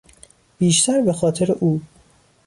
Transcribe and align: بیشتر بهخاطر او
بیشتر 0.57 1.01
بهخاطر 1.01 1.51
او 1.61 1.81